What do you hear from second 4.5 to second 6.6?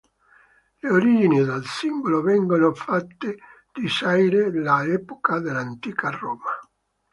all'epoca dell'antica Roma.